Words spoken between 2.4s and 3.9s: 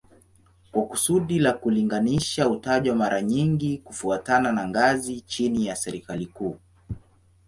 hutajwa mara nyingi